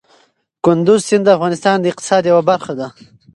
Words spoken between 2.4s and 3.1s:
برخه ده.